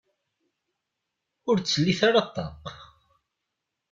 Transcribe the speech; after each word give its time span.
Ur 1.49 1.55
leddit 1.59 1.99
ara 2.07 2.23
ṭṭaq. 2.27 2.65